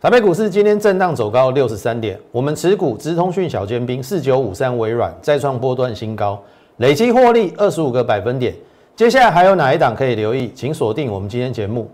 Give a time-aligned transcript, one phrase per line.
[0.00, 6.40] 台北股市今天震荡走高六十三点，我们持股资通讯小尖兵四九五三微软再创波段新高，
[6.76, 8.54] 累计获利二十五个百分点。
[8.94, 10.52] 接下来还有哪一档可以留意？
[10.54, 11.90] 请锁定我们今天节目。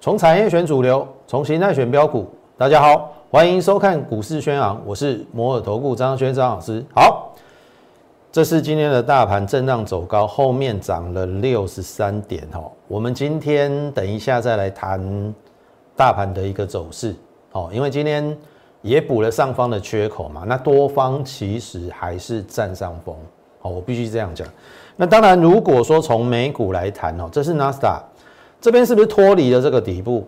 [0.00, 2.28] 从产业选主流，从形态选标股。
[2.58, 3.19] 大家好。
[3.32, 6.84] 欢迎收看股市宣昂，我是摩尔投顾张轩张老师。
[6.92, 7.32] 好，
[8.32, 12.72] 这是今天的大盘震荡走高，后面涨了六十三点哦。
[12.88, 15.32] 我们今天等一下再来谈
[15.94, 17.14] 大盘的一个走势
[17.52, 18.36] 哦，因为今天
[18.82, 23.14] 也补了上方的缺口嘛，那多方其实还是占上风
[23.62, 24.44] 哦，我必须这样讲。
[24.96, 28.02] 那当然，如果说从美股来谈哦，这是纳斯达
[28.60, 30.26] 这边是不是脱离了这个底部？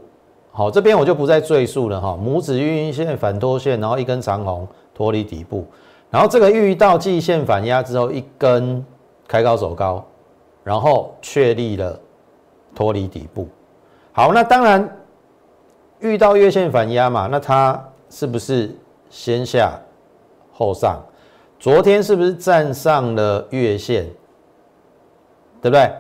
[0.55, 2.19] 好，这边我就不再赘述了哈。
[2.23, 5.65] 拇指运线反拖线，然后一根长红脱离底部，
[6.11, 8.84] 然后这个遇到季线反压之后，一根
[9.27, 10.05] 开高走高，
[10.62, 11.98] 然后确立了
[12.75, 13.48] 脱离底部。
[14.12, 14.97] 好，那当然
[16.00, 18.77] 遇到月线反压嘛，那它是不是
[19.09, 19.81] 先下
[20.53, 21.03] 后上？
[21.59, 24.06] 昨天是不是站上了月线？
[25.62, 25.91] 对不对？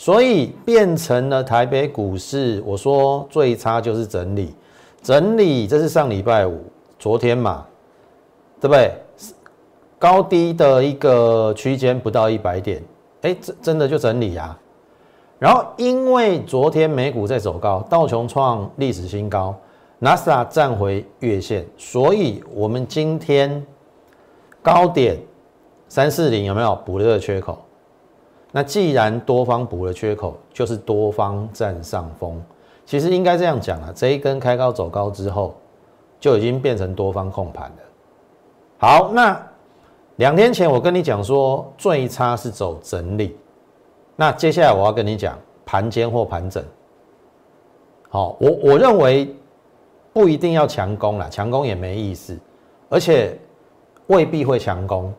[0.00, 4.54] 所以变成了台北股市，我说最差就是整理，
[5.02, 6.62] 整理这是上礼拜五，
[7.00, 7.66] 昨天嘛，
[8.60, 8.92] 对不对？
[9.98, 12.80] 高低的一个区间不到一百点，
[13.22, 14.56] 哎，真真的就整理啊。
[15.36, 19.52] 然后因为昨天美股在走高，道琼创历史新高，
[19.98, 23.66] 纳斯达站回月线，所以我们今天
[24.62, 25.18] 高点
[25.88, 27.58] 三四零有没有补了个缺口？
[28.50, 32.42] 那既然多方补了缺口，就是多方占上风。
[32.86, 35.54] 其实应该这样讲啊，这一根开高走高之后，
[36.18, 37.76] 就已经变成多方控盘了。
[38.78, 39.38] 好，那
[40.16, 43.36] 两天前我跟你讲说最差是走整理，
[44.16, 46.64] 那接下来我要跟你讲盘间或盘整。
[48.08, 49.36] 好，我我认为
[50.14, 52.38] 不一定要强攻了，强攻也没意思，
[52.88, 53.38] 而且
[54.06, 55.12] 未必会强攻。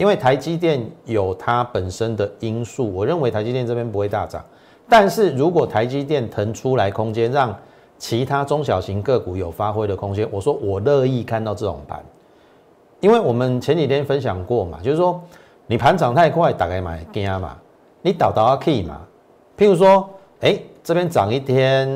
[0.00, 4.42] 因为台积电有它本身的因素，我认为台积电这边不会大涨。
[4.88, 7.54] 但是如果台积电腾出来空间，让
[7.98, 12.02] 其他中小型个股有发挥的空间，我说我乐意看到这种盘。
[13.00, 15.20] 因为我们前几天分享过嘛，就是说
[15.66, 17.58] 你盘涨太快，打开买惊嘛，
[18.00, 19.02] 你倒倒啊 key 嘛。
[19.54, 20.08] 譬如说，
[20.40, 21.86] 哎，这边涨一天，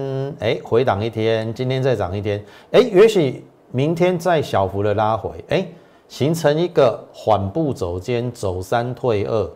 [0.41, 5.67] 哎，回档一天，今天再涨一天，哎，也许明天再小幅的拉回，哎。
[6.15, 9.51] 形成一个缓步走坚，走三退二，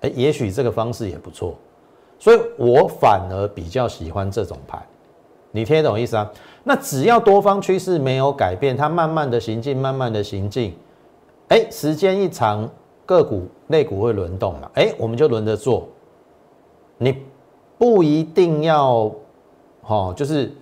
[0.00, 1.54] 哎，也许这个方式也不错，
[2.18, 4.84] 所以我反而比较喜欢这种牌，
[5.52, 6.28] 你听懂意思啊？
[6.64, 10.76] 那只要多方趋势没有改变，它慢慢的行进，慢慢的行进，
[11.50, 12.68] 哎，时间一长，
[13.06, 15.86] 个股类股会轮动嘛，哎，我们就轮着做，
[16.98, 17.16] 你
[17.78, 19.08] 不一定要，
[19.86, 20.52] 哦，就是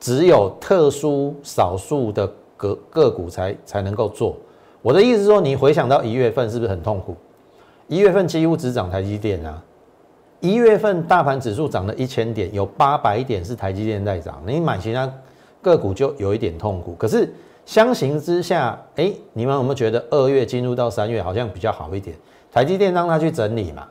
[0.00, 2.28] 只有特殊少数的。
[2.56, 4.36] 个个股才才能够做，
[4.82, 7.16] 我的意思是说，你回想到一月份是不是很痛苦？
[7.88, 9.62] 一月份几乎只涨台积电啊，
[10.40, 15.12] 一月份大盘指数涨了一千点，有八百点是台积电在涨，你买其他
[15.62, 16.94] 个股就有一点痛苦。
[16.94, 17.32] 可是
[17.64, 22.16] 相形之下，哎，你们有没有觉得二月进入到三月好像比较好一点？
[22.52, 23.86] 台积电让它去整理嘛，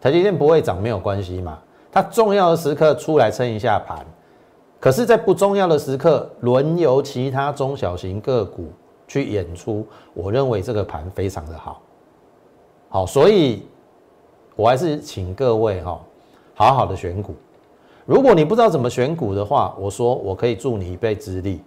[0.00, 1.58] 台积电不会涨没有关系嘛，
[1.90, 4.06] 它重要的时刻出来撑一下盘。
[4.78, 8.68] 可是，在不重要的时刻，轮由其他中小型个股
[9.08, 11.80] 去演出，我认为这个盘非常的好，
[12.88, 13.66] 好，所以
[14.54, 16.00] 我还是请各位哈，
[16.54, 17.34] 好好的选股。
[18.04, 21.60] 如果你不知道怎么选股的话，我说我可以助你一臂之力。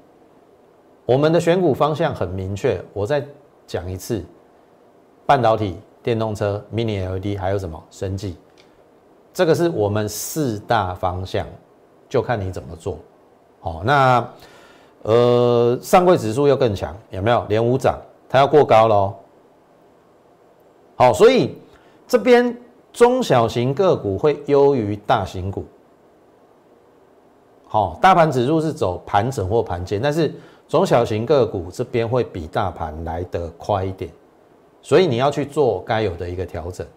[1.06, 3.26] 我们的选股方向很明确，我再
[3.66, 4.24] 讲一次：
[5.26, 8.38] 半导体、电动车、Mini LED，还有什么生技，
[9.34, 11.48] 这个是我们四大方向。
[12.10, 12.98] 就看你怎么做，
[13.62, 14.28] 好，那
[15.04, 18.00] 呃上柜指数又更强，有没有连五涨？
[18.28, 19.14] 它要过高喽，
[20.96, 21.56] 好，所以
[22.08, 22.58] 这边
[22.92, 25.64] 中小型个股会优于大型股，
[27.68, 30.34] 好，大盘指数是走盘整或盘间，但是
[30.68, 34.12] 中小型个股这边会比大盘来得快一点，
[34.82, 36.88] 所以你要去做该有的一个调整，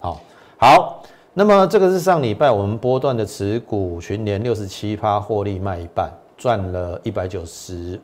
[0.00, 0.20] 好，
[0.58, 1.02] 好。
[1.34, 7.98] 那么这个是上礼拜我们波段的持股群联六十七趴获利卖一半，赚了一百九十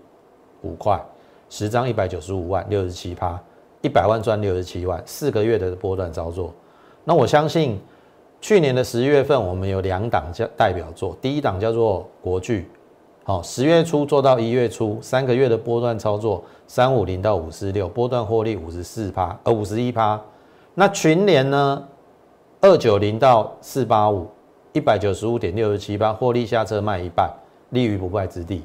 [0.63, 0.99] 五块，
[1.51, 3.39] 十张一百九十五万，六十七趴，
[3.83, 6.55] 一百万赚六十七万，四个月的波段操作。
[7.05, 7.79] 那我相信
[8.41, 12.67] 去年的十一月份我们有两档叫代表作，第一档叫做国巨，
[13.25, 20.19] 好，十月初做到一月初，三个月的波段操作，三五零到五四六，波段获利五十四趴，呃五十一趴。
[20.73, 21.87] 那群联呢？
[22.61, 24.27] 二九零到四八五，
[24.73, 27.33] 一百九十五点六十七八，获利下车卖一半，
[27.71, 28.65] 立于不败之地。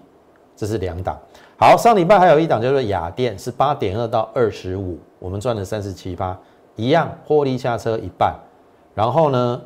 [0.56, 1.16] 这是两档。
[1.60, 6.36] 好，上礼拜还有一档叫做雅电，是八点二到二十五，我们赚了三十七八，
[6.75, 8.36] 一样获利下车一半。
[8.95, 9.62] 然后呢，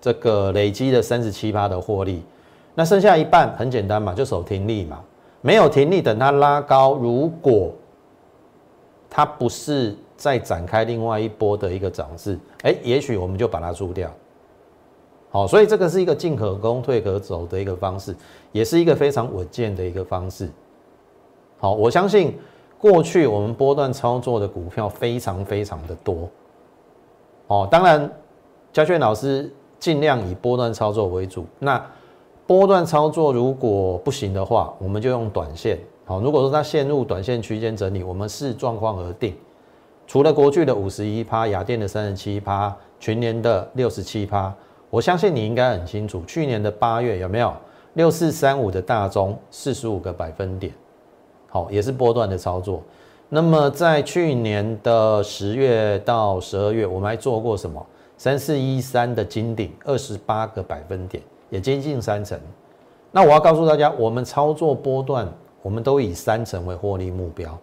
[0.00, 2.22] 这个累积的三十七八的获利，
[2.74, 5.00] 那剩下一半很简单嘛，就守停利嘛。
[5.42, 7.70] 没有停利，等它拉高，如果
[9.10, 14.12] 它不是再展开另外一波的一个涨势，哎，也许我们就把它出掉。
[15.30, 18.14] 好，所以这个是一个进可攻退可走的一个方式，
[18.52, 20.50] 也是一个非常稳健的一个方式。
[21.58, 22.38] 好，我相信
[22.76, 26.28] 过去我们波段操作的股票非常非常的多。
[27.46, 28.12] 哦，当然，
[28.74, 31.46] 嘉炫老师尽量以波段操作为主。
[31.58, 31.82] 那
[32.46, 35.78] 波段操作如果不行的话，我们就用短线。
[36.04, 39.34] 好，如果说它陷入短线区间整理，我们视状况而定。
[40.10, 44.52] 除了国巨的五十一趴，雅电的三十七趴，群联的六十七趴。
[44.90, 47.54] 我相信你应该很清楚，去年的八月有没有
[47.94, 50.72] 六四三五的大中四十五个百分点，
[51.48, 52.82] 好，也是波段的操作。
[53.28, 57.86] 那么在去年的十月到十二月，我们还做过什么？
[58.18, 62.36] 三四一三的金顶二十八个百分点，也接近三成。
[63.12, 67.56] 那我要告诉大家，我们操作波段，我们都以三成为获利目标。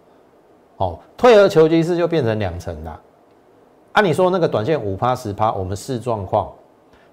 [0.78, 2.98] 好，退而求其次就变成两成啦。
[3.92, 6.50] 按你说那个短线五趴十趴，我们视状况。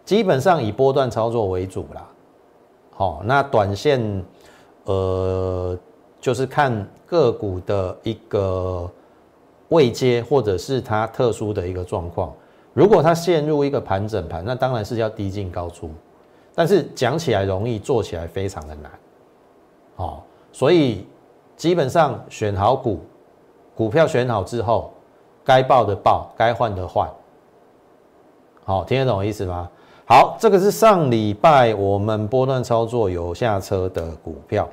[0.05, 2.07] 基本上以波段操作为主啦，
[2.91, 4.23] 好，那短线，
[4.83, 5.75] 呃，
[6.21, 8.87] 就是看个股的一个
[9.69, 12.31] 位阶，或者是它特殊的一个状况。
[12.71, 15.89] 如果它陷入一个盘整盘，那当然是要低进高出。
[16.53, 18.91] 但是讲起来容易，做起来非常的难，
[19.95, 20.21] 哦，
[20.51, 21.07] 所以
[21.57, 22.99] 基本上选好股，
[23.75, 24.93] 股票选好之后，
[25.43, 27.09] 该报的报，该换的换，
[28.63, 29.69] 好，听得懂我意思吗？
[30.07, 34.69] 好，这个是上礼拜我们波段操作有下车的股票。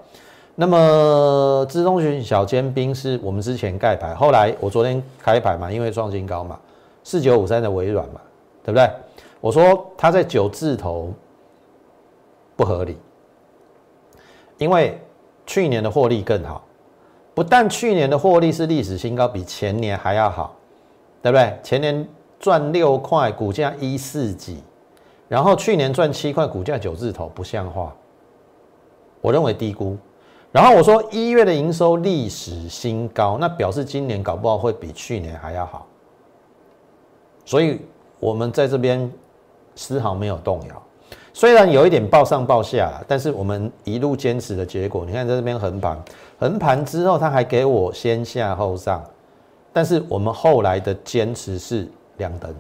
[0.55, 6.59] 那么资中讯小尖兵是我们之前盖牌，后来我昨天开牌嘛，因为创新高嘛，
[7.03, 8.21] 四九五三的微软嘛，
[8.63, 8.91] 对不对？
[9.41, 11.11] 我说它在九字头
[12.55, 12.99] 不合理，
[14.59, 15.01] 因为
[15.47, 16.63] 去年的获利更好，
[17.35, 20.55] 不但去年的获利是历史新高，比前年还要好，
[21.23, 21.59] 对不对？
[21.63, 22.07] 前年
[22.39, 24.63] 赚六块，股价一四几。
[25.29, 27.95] 然后去年赚七块，股价九字头，不像话。
[29.23, 29.97] 我认为低估。
[30.51, 35.87] 然后我说一月的营收历史新高，那表示今年搞不好会比去年还要好。
[37.47, 37.81] 所以
[38.21, 39.11] 我们在这边
[39.75, 40.83] 丝毫没有动摇。
[41.33, 45.99] 虽然有一点报上报下，但是我们一路坚持的结果，你看在这边横盘，
[46.43, 49.01] 横盘之后他还给我先下后上，
[49.73, 52.53] 但是我们后来的坚持是两等。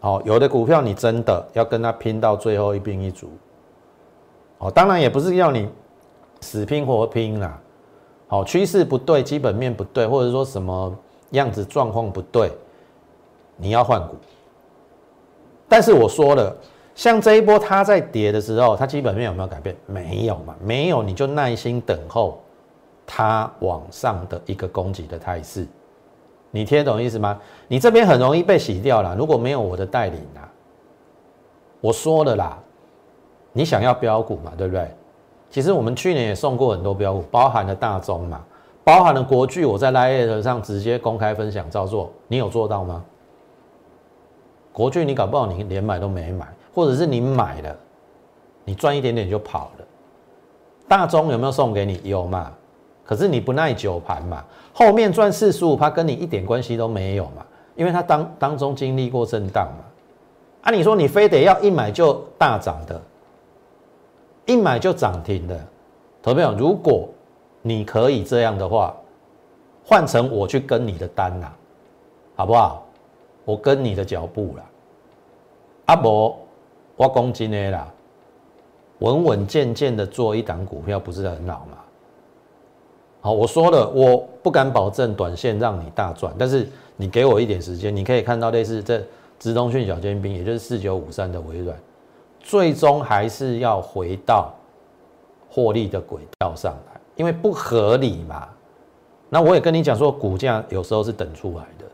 [0.00, 3.28] 好，有的股票你真的要跟他拼到最后一兵一卒。
[4.56, 5.68] 哦，当然也不是要你
[6.40, 7.60] 死拼活拼啦。
[8.28, 10.98] 好，趋势不对，基本面不对，或者说什么
[11.32, 12.50] 样子状况不对，
[13.58, 14.14] 你要换股。
[15.68, 16.56] 但是我说了，
[16.96, 19.76] 像这一波它在跌的时候，它基本面有没有改变？
[19.86, 22.42] 没有嘛，没有，你就耐心等候
[23.06, 25.66] 它往上的一个攻击的态势。
[26.50, 27.38] 你听懂意思吗？
[27.68, 29.14] 你这边很容易被洗掉了。
[29.14, 30.48] 如果没有我的带领啊，
[31.82, 32.58] 我说了啦，
[33.52, 34.90] 你想要标股嘛，对不对？
[35.50, 38.42] 其实我们去年也送过很多标股，包含了大中嘛，
[38.82, 39.66] 包含了国巨。
[39.66, 43.04] 我在 l i e 上直接公开分享照做，你有做到吗？
[44.72, 47.74] 国巨你搞不好你连买都没买，或者是你买了，
[48.66, 49.84] 你赚一点点就跑了。
[50.86, 51.98] 大中有没有送给你？
[52.04, 52.52] 有嘛？
[53.02, 59.84] 可是你不耐久盘嘛，后面赚四十五趴跟你一点关系都没有嘛，因为它当当中经历过震荡嘛。
[60.64, 63.00] 啊，你说你非得要一买就大涨的，
[64.44, 65.58] 一买就涨停的，
[66.22, 67.08] 投票如果
[67.62, 68.94] 你可以这样的话，
[69.82, 71.56] 换成我去跟你的单啦，
[72.34, 72.84] 好不好？
[73.46, 74.64] 我跟你的脚步啦，
[75.86, 76.36] 阿伯
[76.96, 77.86] 我公斤的啦，
[79.00, 81.78] 稳稳健健的做一档股票，不是很好吗？
[83.20, 89.02] 好，我说了，我不敢保证短线让你大赚，但是你给我一点时间，你可以看到类似这
[89.38, 91.76] 直通讯小尖兵，也就是四九五三的微软，
[92.40, 94.54] 最终还是要回到
[95.50, 98.48] 获利的轨道上来，因为不合理嘛。
[99.28, 101.84] 那我也跟你讲说，股价有时候是等出来的。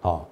[0.00, 0.26] 好，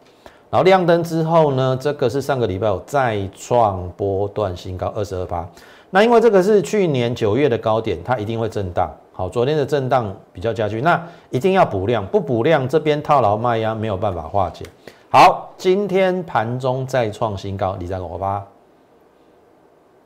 [0.48, 5.48] 然后亮灯之后呢，这个是上个礼拜有再创波段新高二十二八。
[5.90, 8.90] 那因为这个是去年九月的高点，它一定会震荡。
[9.12, 14.64] 好，昨天的震荡比较加剧，那一定要补量，不补量这边套牢卖压没有办法化解。
[15.10, 18.46] 好，今天盘中再创新高，你再跟我发。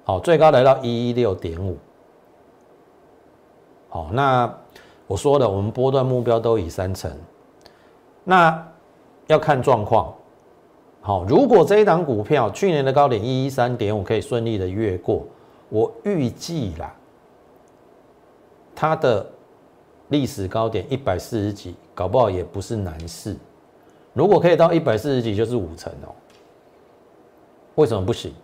[0.05, 1.77] 好，最高来到一一六点五。
[3.89, 4.53] 好，那
[5.07, 7.11] 我说的，我们波段目标都以三成，
[8.23, 8.67] 那
[9.27, 10.15] 要看状况。
[11.03, 15.25] 好，如果这一档股票去年的高点一一三点五可以顺利的越过，
[15.71, 16.95] 我预计啦。
[18.75, 19.27] 它的
[20.09, 23.37] 历史高点一百四十几，搞不好也不是难事。
[24.13, 26.13] 如果可以到一百四十几，就是五成哦。
[27.77, 28.35] 为什么不行？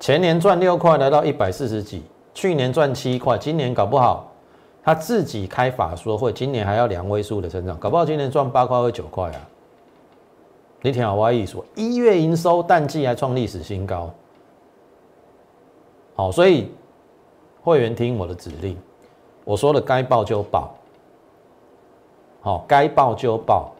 [0.00, 2.00] 前年赚六块，来到一百四十几；
[2.32, 4.32] 去年赚七块，今年搞不好
[4.82, 9.48] 他自己开法说会，今年还要两位数的成长，搞不好今年赚八块或九块啊。
[10.84, 14.10] 你听好我意思，一月营收淡季还创历史新高。
[16.16, 16.72] 好，所以
[17.62, 18.76] 会员听我的指令。
[19.44, 20.74] 我说的该报就报，
[22.40, 23.72] 好，该报就报。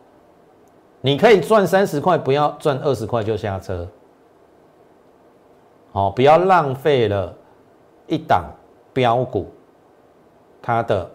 [1.00, 3.86] 你可以赚三十块，不要赚二十块就下车。
[5.92, 7.34] 好，不要浪费了
[8.06, 8.44] 一档
[8.92, 9.52] 标股
[10.62, 11.10] 它的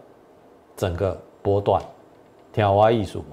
[0.76, 1.82] 整个波段，
[2.52, 3.24] 挑花艺术。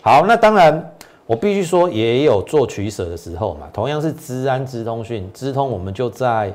[0.00, 0.94] 好，那当然
[1.28, 3.68] 我必须说也有做取舍的时候嘛。
[3.72, 6.52] 同样是资安、资通讯、资通，我们就在。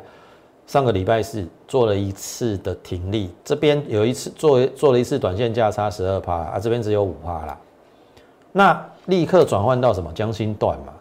[0.65, 7.59] 上个礼拜四做了一次的停利，这边有一次做做了一次短线价差十二趴啊，这边只有五趴啦。
[8.53, 10.93] 那立刻转换到什么江心段嘛，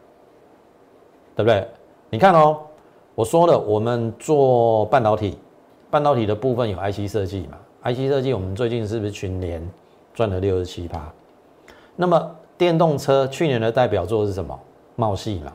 [1.37, 1.64] 对不对？
[2.11, 2.59] 你看哦，
[3.14, 5.38] 我说了，我们做半导体，
[5.93, 9.64] 半导体的部分有 IC 设计嘛，IC 设计我们最近是不是群联
[10.12, 11.09] 赚了六十七趴？
[11.95, 12.31] 那么
[12.62, 14.57] 电动车去年的代表作是什么？
[14.95, 15.52] 茂系嘛，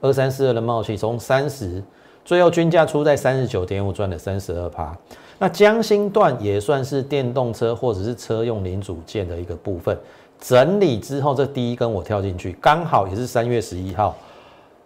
[0.00, 1.80] 二三四二的茂系从三十。
[2.24, 4.92] 最后均价出在三十九点五，赚了三十二趴。
[5.38, 9.96] 那江心段也算是电动车或者是车用零组件的一个部分。
[10.40, 14.16] 整理之后，这第一根我跳进去，刚好也是三月十一号。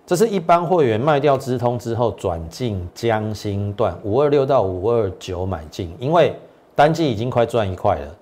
[0.07, 6.37] 这是一般会员卖掉资通之后转进江心段五二六到五二九买进，因为
[6.75, 8.15] 单季已经快赚一块了。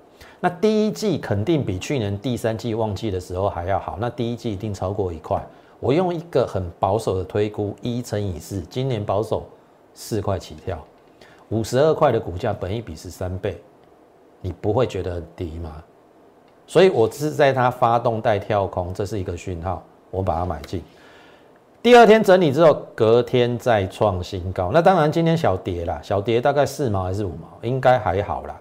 [0.44, 5.40] 那第一季肯定比去年第三季旺季的时候还要好，那第一季一定超过一块。
[5.78, 9.46] 我用一个很保守的推估，一乘以四，今年保守
[9.94, 10.76] 四块起跳，
[11.50, 13.56] 五十二块的股价，本一比十三倍，
[14.40, 15.80] 你不会觉得低吗？
[16.66, 19.80] 所以我是在它发动带跳空，这是一个讯号，
[20.10, 20.82] 我把它买进。
[21.80, 24.72] 第二天整理之后，隔天再创新高。
[24.72, 28.60] 那当然今天小跌啦，小跌大概四毛还是五毛，应该还好啦。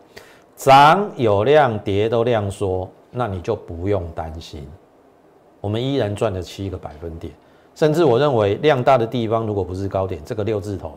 [0.64, 4.70] 涨有量，跌都量缩，那你就不用担心。
[5.60, 7.34] 我们依然赚了七个百分点，
[7.74, 10.94] 甚至我认为量大的地方，如果不是高点，这个六字头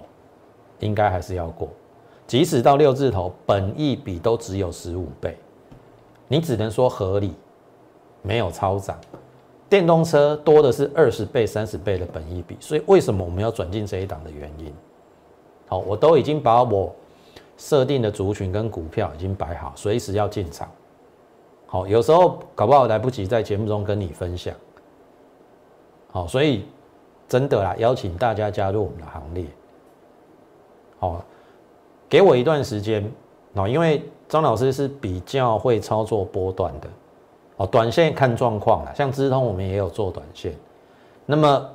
[0.81, 1.67] 应该还是要过。
[2.27, 5.35] 即使到六字头，本益比都只有十五倍，
[6.29, 7.33] 你只能说合理，
[8.21, 9.01] 没有超涨。
[9.71, 14.71] 电动车多的是二十倍、三十倍的本益比，所以为什么我们要转进这一档的原因？
[15.67, 16.95] 好，我都已经把我
[17.57, 20.69] 设定的族群跟股票已经摆好，随时要进场。
[21.67, 24.55] 好，有时候搞不好来不及在节目中跟你分享。
[26.11, 26.67] 好，所以
[27.29, 29.45] 真的啦，邀请大家加入我们的行列。
[30.99, 31.25] 好，
[32.09, 33.05] 给我一段时间
[33.55, 36.89] 哦，因为张老师是比较会操作波段的
[37.57, 40.55] 哦，短线看状况啦，像资通我们也有做短线。
[41.27, 41.71] 那么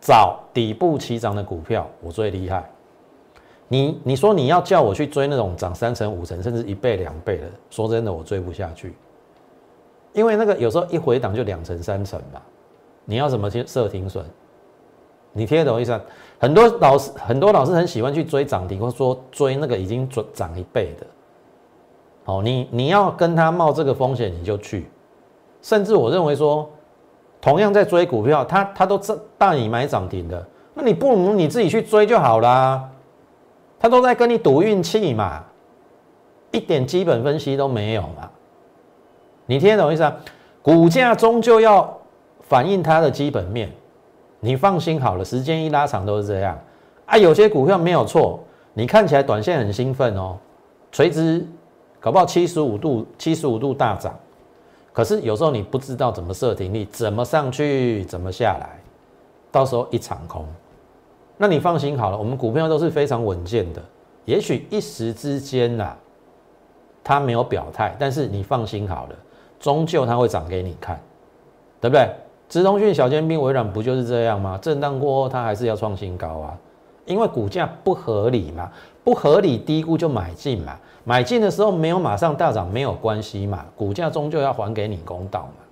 [0.00, 2.68] 找底部起涨的股票，我最厉害。
[3.72, 8.92] 你你说你要叫我去追那种涨三成五成甚至一倍两倍的，说真的我追不下去，
[10.12, 12.42] 因为那个有时候一回档就两成三成嘛，
[13.04, 14.24] 你要怎么去设停损？
[15.32, 15.98] 你听得懂意思？
[16.40, 21.06] 很多老师很多老师很喜欢去追涨停，或者说追那个已经涨涨一倍的，
[22.24, 24.90] 哦，你你要跟他冒这个风险你就去，
[25.62, 26.68] 甚至我认为说，
[27.40, 29.00] 同样在追股票，他他都
[29.38, 32.90] 大你买涨停的，那你不如你自己去追就好啦。
[33.80, 35.42] 他都在跟你赌运气嘛，
[36.52, 38.30] 一点基本分析都没有嘛？
[39.46, 40.14] 你听得懂意思啊？
[40.62, 41.98] 股价终究要
[42.42, 43.72] 反映它的基本面，
[44.38, 46.56] 你放心好了，时间一拉长都是这样
[47.06, 47.16] 啊。
[47.16, 48.38] 有些股票没有错，
[48.74, 50.36] 你看起来短线很兴奋哦，
[50.92, 51.44] 垂直
[51.98, 54.14] 搞不好七十五度、七十五度大涨，
[54.92, 58.78] 可是有时候你不知道怎么设停利，怎么上去，怎么下来，
[59.50, 60.46] 到时候一场空。
[61.42, 63.82] 那你放心好了，我们股票都是非常稳健的。
[64.26, 65.96] 也许一时之间呐，
[67.02, 69.16] 它没有表态，但是你放心好了，
[69.58, 71.00] 终究它会涨给你看，
[71.80, 72.06] 对不对？
[72.46, 74.58] 直通讯、小尖兵、微软不就是这样吗？
[74.60, 76.58] 震荡过后，它还是要创新高啊，
[77.06, 78.70] 因为股价不合理嘛，
[79.02, 85.64] 不合理低估就买进嘛，买进的时候没有马上大涨没有关系嘛，股价终究要还给你公道嘛。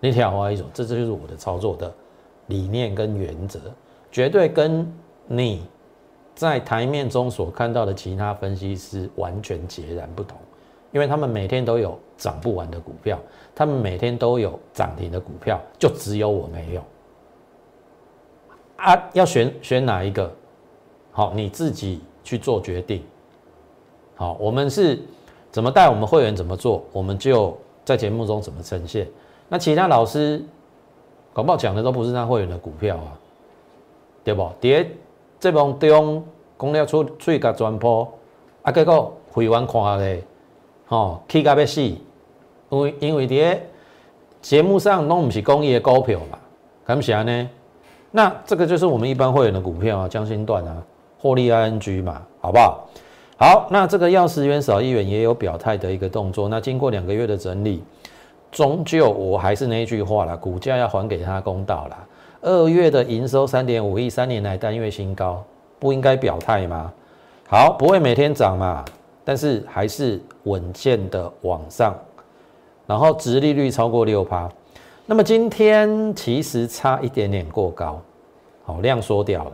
[0.00, 1.92] 那条话一种，这这就是我的操作的
[2.46, 3.60] 理念跟原则，
[4.14, 4.88] 绝对跟
[5.26, 5.66] 你
[6.36, 10.38] 在台面中所看到的其他分析师完全截然不同，
[10.92, 13.18] 因为他们每天都有涨不完的股票，
[13.56, 16.84] 他们每天都有涨停的股票，就只有我没有。
[18.76, 20.32] 啊，要选选哪一个？
[21.10, 23.02] 好，你自己去做决定。
[24.14, 24.96] 好，我们是
[25.50, 29.08] 怎么带我们会员怎么做，我们就在节目中怎么呈现。
[29.48, 30.40] 那其他老师
[31.32, 33.18] 搞不好讲的都不是那会员的股票啊，
[34.24, 34.50] 对不？
[34.60, 34.90] 跌
[35.38, 36.24] 这帮中
[36.58, 38.10] 讲了出出去甲转播，
[38.62, 40.22] 啊，结果会员看咧，
[40.86, 41.98] 吼，气甲要死，因
[42.70, 43.62] 为因为跌
[44.40, 46.38] 节目上拢唔是公益的股票嘛，
[46.86, 47.50] 敢是安呢？
[48.10, 50.82] 那这个就是我们一般会员的股票啊，江心段啊，
[51.18, 52.88] 获利 ING 嘛，好不好？
[53.36, 56.48] 好，那这个要十元少一元也有表态的一个动作。
[56.48, 57.82] 那经过两个月的整理，
[58.52, 62.06] 终究我还是那一句话啦，股价要还给他公道啦。
[62.44, 65.42] 二月的营收三点五亿，三年来单月新高，
[65.78, 66.92] 不应该表态吗？
[67.48, 68.84] 好，不会每天涨嘛，
[69.24, 71.98] 但是还是稳健的往上，
[72.86, 74.46] 然后殖利率超过六趴。
[75.06, 77.98] 那么今天其实差一点点过高，
[78.62, 79.52] 好量缩掉了，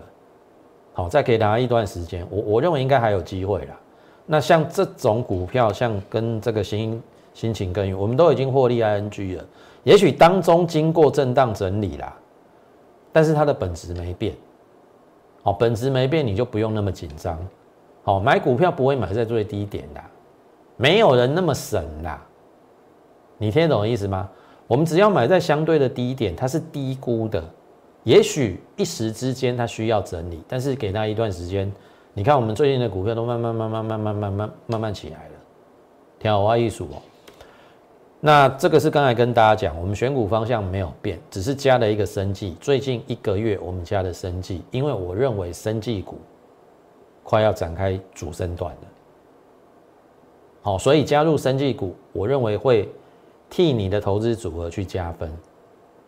[0.93, 3.79] 好再给大家一段时间，我我认为应该还有机会啦。
[4.27, 7.01] 那像这种股票，像跟这个新
[7.35, 9.45] 心情耕耘，我们都已经获利 ING 了，
[9.85, 12.17] 也许当中经过震荡整理啦，
[13.13, 14.35] 但是它的本质没变，
[15.43, 17.39] 好本质没变，你就不用那么紧张，
[18.03, 20.01] 好买股票不会买在最低点的，
[20.77, 22.25] 没有人那么省啦，
[23.39, 24.29] 你听得懂意思吗？
[24.67, 27.43] 我们只要买在相对的低点，它是低估的，
[28.05, 31.73] 也许一时之间它需要整理，但是给它一段时间，
[32.15, 35.35] 你看我们最近的股票都慢慢慢慢慢慢慢慢慢慢起来了，
[36.21, 37.03] 挺好艺术哦。
[38.21, 42.55] 那这个是刚才跟大家讲，我们选股方向没有变，只是加了一个生计。
[42.61, 46.19] 最近一个月我们加的生计，因为我认为生计股
[47.23, 48.89] 快要展开主升段了，
[50.63, 52.89] 好，所以加入生计股，我认为会。
[53.53, 55.29] 替你的投资组合去加分，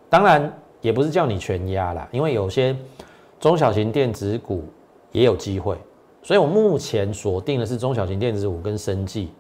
[0.09, 0.49] 当然
[0.81, 2.73] 也不是叫你全压啦，因为有些
[3.41, 4.63] 中小型电子股
[5.11, 5.77] 也有机会，
[6.23, 9.33] 所以我目前锁定的是中小型电子股跟生技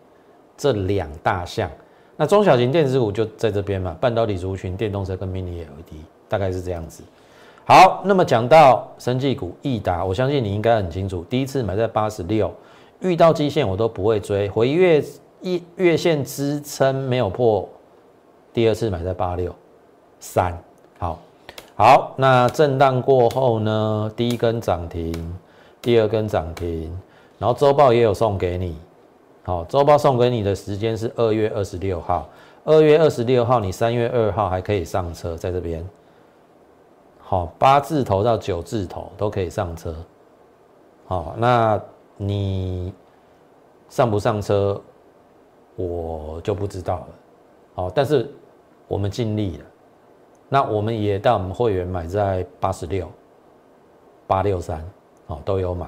[0.56, 1.70] 这两大项。
[2.16, 7.02] 那中小型电子股就在这边嘛，半导体族群、电动车跟 Mini LED，大概是这样子。
[7.64, 12.52] 好，那么讲到生技股，易达，我相信你应该很清楚，第一次买在八十六，
[13.00, 15.02] 遇到基线我都不会追，回月
[15.40, 17.68] 一月线支撑没有破。
[18.52, 19.54] 第二次买在八六
[20.20, 20.56] 三，
[20.98, 21.18] 好，
[21.74, 24.12] 好，那震荡过后呢？
[24.14, 25.38] 第一根涨停，
[25.80, 26.94] 第二根涨停，
[27.38, 28.76] 然后周报也有送给你，
[29.42, 32.28] 好，周报送给你的时间是二月二十六号，
[32.64, 35.86] 二月二十六号你三月二号还可以上车，在这边，
[37.18, 39.94] 好，八字头到九字头都可以上车，
[41.06, 41.80] 好，那
[42.16, 42.92] 你
[43.88, 44.80] 上不上车，
[45.76, 47.08] 我就不知道了，
[47.74, 48.30] 好，但是。
[48.88, 49.64] 我们尽力了，
[50.50, 53.10] 那我们也带我们会员买在八十六、
[54.26, 54.84] 八六三，
[55.28, 55.86] 哦，都有买。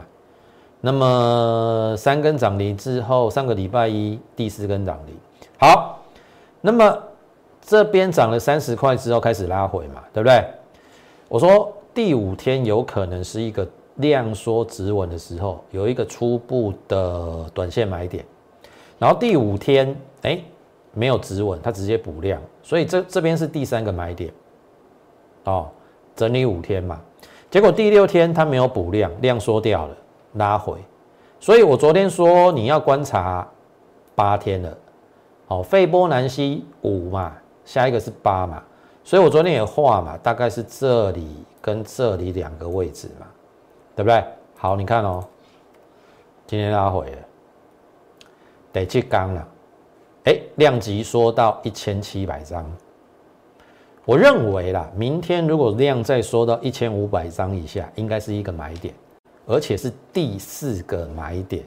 [0.85, 5.17] 那么三根涨停之后，上个礼拜一第四根涨停，
[5.59, 5.99] 好，
[6.61, 6.99] 那么
[7.63, 10.45] 这边涨了三十块之后开始拉回嘛，对不对？
[11.27, 18.23] 我说第五天有可能是一个量缩止稳的时候，有一个初步的短线买点，
[18.99, 20.39] 然后第五天，哎。
[20.97, 24.33] 没有止稳，它直接补量，所以这这边是第三个买点，
[25.43, 25.69] 哦，
[26.15, 27.01] 整理五天嘛，
[27.51, 29.97] 结果第六天它没有补量，量缩掉了，
[30.35, 30.79] 拉回，
[31.41, 33.47] 所以我昨天说你要观察
[34.15, 34.79] 八天了，
[35.49, 37.33] 哦，费波南西五嘛，
[37.65, 38.63] 下一个是八嘛，
[39.03, 43.27] 所以我昨天也画嘛，大概是这里跟这里两个位置嘛，
[43.97, 44.25] 对不对？
[44.57, 45.25] 好，你看哦，
[46.47, 47.19] 今天拉回了，
[48.73, 49.49] 得去刚了。
[50.25, 52.65] 哎，量级缩到一千七百张，
[54.07, 58.95] 我认为啦，明天如果量再缩到一千五百张以下，应该是一个买点，
[59.47, 61.65] 而且是第四个买点。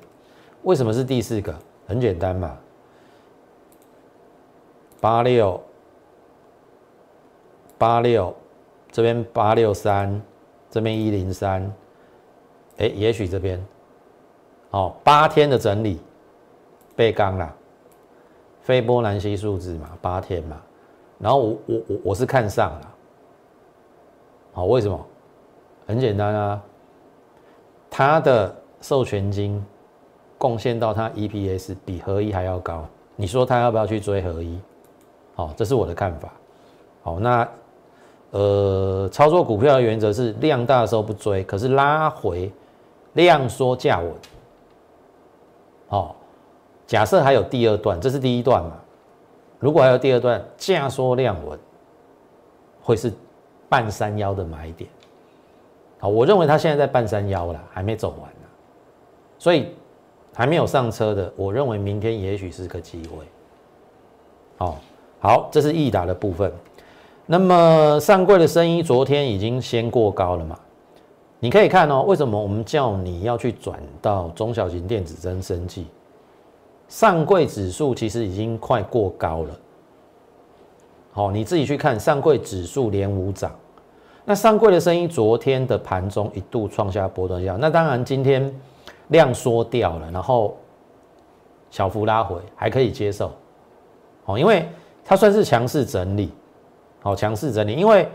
[0.63, 1.53] 为什么是第四个？
[1.85, 2.57] 很简单嘛，
[4.99, 5.63] 八六
[7.77, 8.35] 八六
[8.91, 10.21] 这边八六三，
[10.69, 11.71] 这边一零三，
[12.77, 13.65] 哎，也许这边，
[14.71, 16.01] 哦，八天的整理
[16.93, 17.55] 被刚了。
[18.59, 20.61] 非波南西数字嘛，八天嘛，
[21.19, 22.95] 然后我我我我是看上了，
[24.51, 25.05] 好，为什么？
[25.85, 26.61] 很简单啊，
[27.89, 29.63] 它的授权金
[30.37, 34.59] 贡献到它 EPS 比合一还要高，你说它要不要去追合一？
[35.35, 36.31] 好，这是我的看法。
[37.01, 37.47] 好，那
[38.31, 42.51] 呃，操作股票的原则是量大的时候不追，可是拉回
[43.13, 44.13] 量缩价稳。
[45.87, 46.15] 好，
[46.85, 48.73] 假设还有第二段，这是第一段嘛？
[49.59, 51.57] 如果还有第二段，价缩量稳，
[52.81, 53.11] 会是
[53.69, 54.89] 半山腰的买点。
[55.99, 58.47] 好，我认为它现在在半山腰了，还没走完呢，
[59.39, 59.67] 所以
[60.33, 63.25] 还没有上车的，我认为明天也许是个机会。
[64.59, 64.75] 哦，
[65.19, 66.51] 好，这是易达的部分。
[67.25, 70.57] 那么上柜的生意昨天已经先过高了嘛？
[71.39, 75.87] 你可以看哦，为什么我们叫你要去转到中小型电子增生技？
[76.87, 79.59] 上柜指数其实已经快过高了。
[81.11, 83.51] 好，你自己去看上柜指数连五涨。
[84.29, 88.53] 那上柜的声音，昨天的盘中一度创下波段价，那当然今天
[89.07, 90.57] 量缩掉了，然后
[91.71, 93.31] 小幅拉回还可以接受，
[94.25, 94.67] 哦，因为
[95.05, 96.29] 它算是强势整理，
[97.01, 98.05] 好，强势整理，因为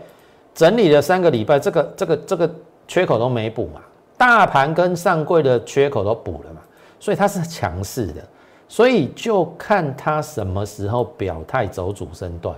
[0.53, 2.47] 整理了三个礼拜，这个这个这个
[2.87, 3.81] 缺口都没补嘛，
[4.15, 6.61] 大盘跟上柜的缺口都补了嘛，
[6.99, 8.21] 所以它是强势的，
[8.67, 12.55] 所以就看它什么时候表态走主升段。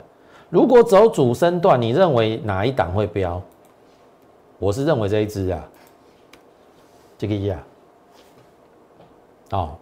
[0.49, 3.41] 如果走主升段，你认为哪一档会飙？
[4.57, 5.67] 我是认为这一只啊，
[7.17, 7.63] 这个一啊，
[9.51, 9.75] 哦，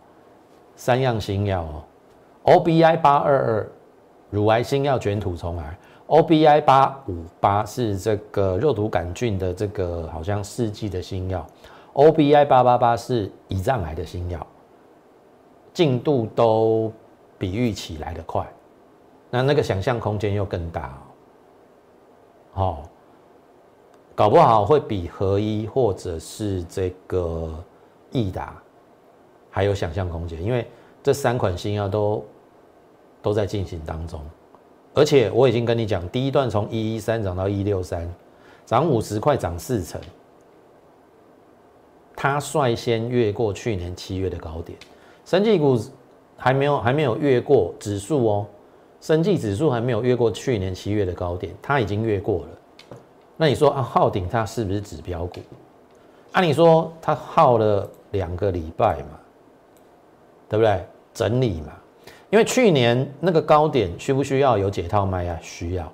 [0.75, 1.83] 三样新药哦
[2.43, 3.71] ，OBI 八二二
[4.31, 11.45] 乳癌新药卷土重来，OBI 八五八是这个肉毒杆菌的这个好像四季的新药
[11.93, 14.45] ，OBI 八八八是胰脏癌的新药，
[15.71, 16.91] 进度都
[17.37, 18.43] 比预期来得快。
[19.35, 20.95] 那那个想象空间又更大
[22.53, 22.83] 哦，哦，
[24.13, 27.51] 搞不好会比合一或者是这个
[28.11, 28.61] 益达
[29.49, 30.67] 还有想象空间，因为
[31.01, 32.23] 这三款新药都
[33.23, 34.21] 都在进行当中，
[34.93, 38.07] 而且我已经跟你讲，第一段从一一三涨到一六三，
[38.67, 39.99] 涨五十块，涨四成，
[42.15, 44.77] 它率先越过去年七月的高点，
[45.25, 45.75] 生技股
[46.37, 48.45] 还没有还没有越过指数哦。
[49.03, 52.97] 生技指数还没有越过去年七月的高点，它已经越过了。
[53.35, 55.41] 那你说啊，昊鼎它是不是指标股？
[56.31, 59.19] 按理说它耗了两个礼拜嘛，
[60.47, 60.85] 对不对？
[61.13, 61.73] 整理嘛，
[62.29, 65.37] 因为去年那个高点需不需要有解套卖压？
[65.41, 65.91] 需要。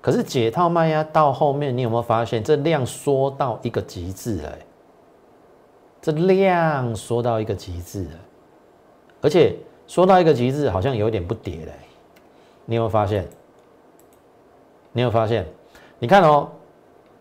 [0.00, 4.58] 可是解套卖压到后面，你有没有发现这量缩到一个极致了？
[6.00, 8.10] 这量缩到一个极致了，
[9.20, 9.54] 而且
[9.86, 11.72] 缩到一个极致，好像有点不跌嘞。
[12.70, 13.26] 你有没有发现？
[14.92, 15.46] 你有发现？
[15.98, 16.46] 你看哦，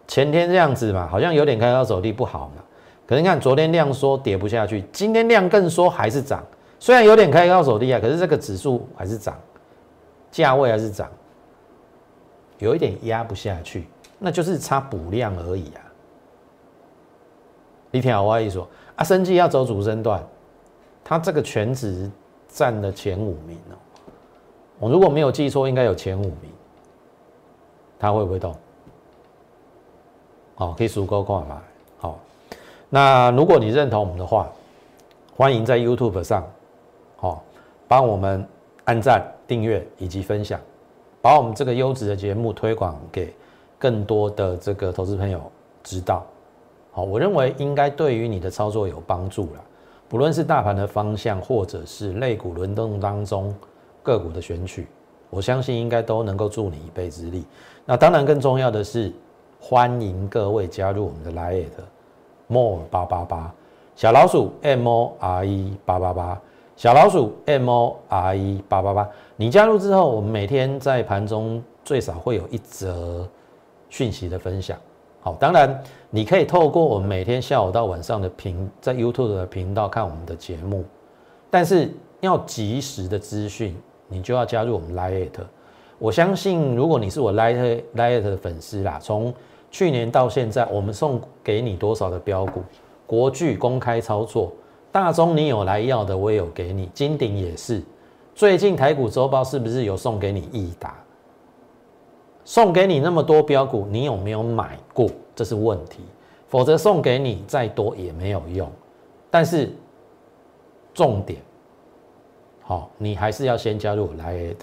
[0.06, 2.62] 前天这样子嘛，好像有点开高走低不好嘛。
[3.08, 6.46] 可是你看昨天量缩跌不下去，今天量更缩还是涨。
[6.80, 9.40] 虽然有点开高走低啊，可是这个指数还是涨，
[10.30, 11.10] 价位还是涨，
[12.58, 13.88] 有一点压不下去，
[14.20, 15.80] 那就是差补量而已啊。
[17.90, 20.22] 你听好我意思说，啊，升绩要走主升段，
[21.06, 22.12] 它这个全值
[22.50, 23.76] 占了前五名哦。
[24.80, 26.52] 我如果没有记错，应该有前五名，
[27.98, 28.56] 它会不会动？
[30.54, 31.62] 好，可以数够看嘛？
[31.98, 32.20] 好，
[32.90, 34.48] 那如果你认同我们的话，
[35.36, 36.44] 欢迎在 YouTube 上，
[37.16, 37.44] 好，
[37.88, 38.48] 帮我们
[38.84, 40.60] 按赞、订阅以及分享，
[41.22, 43.34] 把我们这个优质的节目推广给
[43.80, 45.42] 更多的这个投资朋友
[45.84, 46.24] 知道。
[46.92, 49.63] 好，我认为应该对于你的操作有帮助了，
[50.08, 53.56] 不论是大盘的方向，或者是类股轮动当中。
[54.08, 54.88] 个股的选取，
[55.30, 57.46] 我相信应该都能够助你一臂之力。
[57.84, 59.12] 那当然，更重要的是，
[59.60, 61.65] 欢迎各位加入我们的 Line
[62.48, 63.54] more 八八八
[63.98, 66.41] 小老鼠 M O R E 八八八
[66.78, 69.10] 小老鼠 M O R E 八八八。
[69.36, 73.28] 你加入之后，我们每天在盘中最少会有一则
[73.89, 74.78] 讯息的分享。
[75.20, 80.86] 好，当然你可以透过我们每天下午到晚上的频在 YouTube 的频道看我们的节目，
[81.50, 83.76] 但是要及时的资讯。
[84.08, 85.41] 你就要加入我们 Lite，
[86.00, 89.34] 我相信如果你是我 Lite Lite 的粉丝啦，从
[89.70, 92.63] 去年到现在，我们送给你多少的标股？
[93.06, 94.52] 国巨公开操作，
[94.91, 97.82] 大中你有来要的，我也有给你，金鼎也是。
[98.36, 100.96] 最近台股周报是不是有送给你益达？
[102.46, 105.10] 送给你那么多标股，你有没有买过？
[105.36, 106.02] 这是问题。
[106.48, 108.72] 否则送给你再多也没有用。
[109.30, 109.70] 但是
[110.93, 111.41] 重点。
[112.67, 114.56] 好，你还是要先加入我 Lite，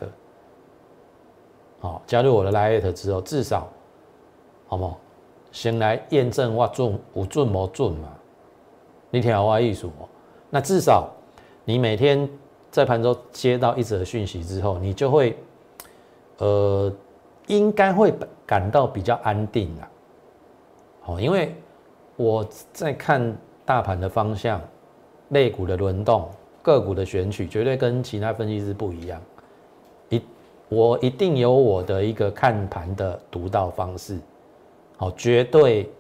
[1.81, 3.67] 好，加入我的 Lite 之后，至少，
[4.67, 4.99] 好不好？
[5.51, 8.11] 先来验证我准有准无准嘛？
[9.09, 10.07] 你听我意思哦，
[10.51, 11.09] 那至少
[11.65, 12.29] 你每天
[12.71, 15.39] 在盘中接到一则讯息之后，你就会
[16.37, 16.93] 呃
[17.47, 18.13] 应该会
[18.45, 19.89] 感到比较安定啦。
[21.07, 21.55] 哦，因为
[22.17, 24.61] 我在看大盘的方向、
[25.31, 26.29] 类股的轮动、
[26.65, 29.21] 个股的选取，绝对跟其他分析师不一样。
[30.09, 30.21] 一
[30.71, 34.19] 我一定有我的一个看盘的独到方式，
[34.97, 35.91] 好，绝对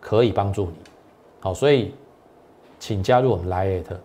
[0.00, 0.76] 可以帮助你。
[1.40, 1.92] 好，所以
[2.78, 3.96] 请加入我们 Lite。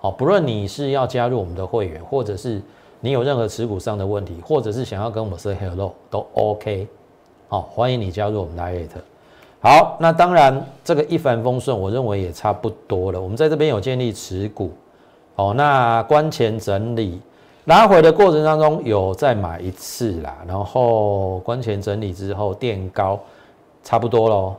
[0.00, 2.62] 好，不论你是要加入我们的会员，或者是
[3.00, 6.88] 你有任何持股上的问题，或者是想要跟我们 say hello，都 OK。
[7.48, 8.88] 好，欢迎你加入我们 Lite。
[9.60, 13.20] 好，那当然这个一帆风顺，我认为也差不多了。
[13.20, 14.72] 我们在这边有建立持股，
[15.42, 17.20] 哦，那关前整理
[17.64, 23.18] 拉回的过程当中有再买一次啦，然后关前整理之后垫高，
[23.82, 24.54] 差不多喽，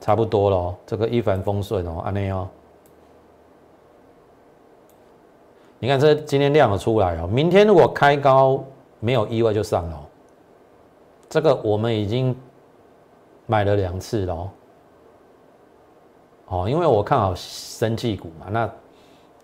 [0.00, 2.48] 差不多喽，这个一帆风顺哦，安内哦，
[5.80, 8.62] 你看这今天量了出来哦，明天如果开高
[9.00, 10.00] 没有意外就上了。
[11.28, 12.36] 这个我们已经
[13.46, 14.48] 买了两次了，
[16.52, 18.70] 哦因为我看好生技股嘛，那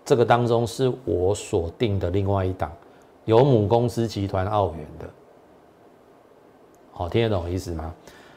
[0.05, 2.71] 这个当中是我锁定的另外一档，
[3.25, 5.05] 有母公司集团澳元的，
[6.91, 7.91] 好听得懂意思吗？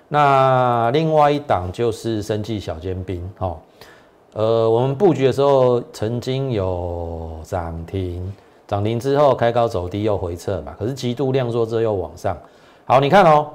[0.08, 3.58] 那另外一档就是生技小尖兵，哦，
[4.32, 8.32] 呃，我们布局的时候曾经有涨停，
[8.66, 12.36] 涨停之后开高走低又回撤嘛，可是极度量缩之后又往上。
[12.86, 13.50] 好，你看哦，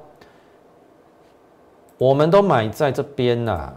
[1.97, 3.73] 我们都买在这边呐，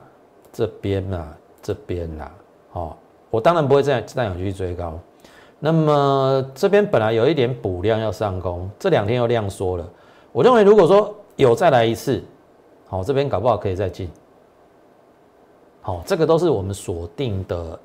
[0.52, 1.26] 这边呐，
[1.62, 2.30] 这边呐，
[2.72, 2.96] 哦，
[3.30, 4.98] 我当然不会再再想去追高。
[5.58, 9.88] 那么这边本来有一点补量要上攻，这两天又量缩了。
[10.32, 12.22] 我认为如果说有再来一次，
[12.86, 14.10] 好，这边搞不好可以再进。
[15.82, 17.78] 好，这个都是我们锁定的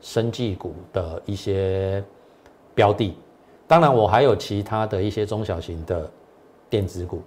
[0.00, 2.02] 生技股的一些
[2.74, 3.16] 标的。
[3.66, 6.10] 当然，我还有其他的一些中小型的。
[6.70, 7.20] 电子股，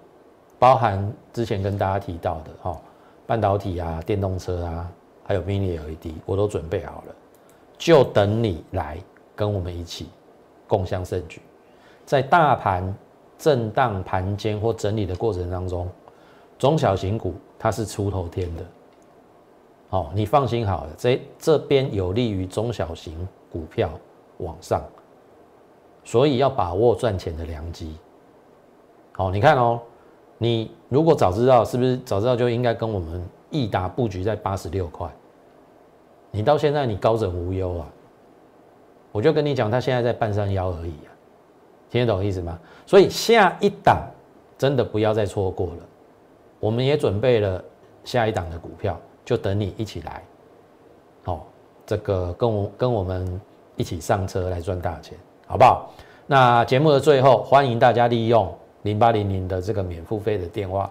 [0.57, 2.81] 包含之前跟大家提到的哈，
[3.25, 4.91] 半导体啊、电动车啊，
[5.23, 7.15] 还有 Mini LED，我都准备好了，
[7.77, 8.97] 就等你来
[9.35, 10.09] 跟我们一起
[10.67, 11.41] 共襄盛举。
[12.05, 12.93] 在大盘
[13.37, 15.89] 震荡盘间或整理的过程当中，
[16.59, 18.63] 中小型股它是出头天的，
[19.89, 23.89] 好，你放心好了，这这边有利于中小型股票
[24.37, 24.83] 往上，
[26.03, 27.97] 所以要把握赚钱的良机。
[29.13, 29.79] 好，你看哦，
[30.43, 35.09] 你如果早知道，是不是早知道就应该跟我们易达布局在八十六块？
[36.31, 37.87] 你到现在你高枕无忧啊！
[39.13, 41.09] 我就跟你讲，他现在在半山腰而已啊，
[41.89, 42.59] 听得懂意思吗？
[42.85, 44.05] 所以下一档
[44.57, 45.83] 真的不要再错过了。
[46.59, 47.63] 我们也准备了
[48.03, 50.21] 下一档的股票，就等你一起来。
[51.23, 51.47] 好，
[51.85, 53.39] 这个跟我跟我们
[53.77, 55.89] 一起上车来赚大钱，好不好？
[56.27, 58.53] 那节目的最后，欢迎大家利用。
[58.83, 60.89] 零八零零的这个免付费的电话，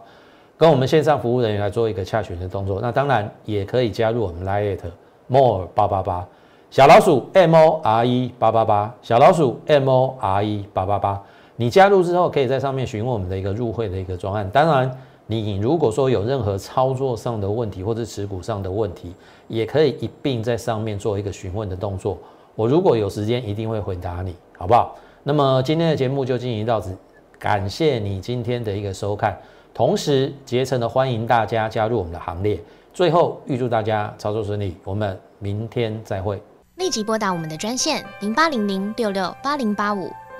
[0.59, 2.81] 跟我们线上服务人员来做一个洽询的动作。
[2.81, 4.91] 那当然也可以加入我们 Lite
[5.29, 6.27] More 八八八
[6.71, 11.23] 小老鼠 M O R E 八八八小老鼠 M O R E 八八八。
[11.57, 14.49] 你加入之后，可以在上面询问我们的一个入会的一个专案。
[14.51, 14.91] 当然，
[15.27, 19.15] 你如果说有任何操作上的问题或者持股上的问题，
[19.49, 22.17] 也可以一并在上面做一个询问的动作。
[22.55, 24.97] 我如果有时间，一定会回答你，好不好？
[25.23, 26.97] 那么今天的节目就进行到此。
[27.43, 29.37] 感谢你今天的一个收看，
[29.75, 32.57] 同时竭诚的欢迎大家加入我们的行列。
[32.95, 36.41] 最后预祝大家操作顺利，我们明天再会。
[36.77, 40.09] 立即拨打我们的专线零八零零六六八零八五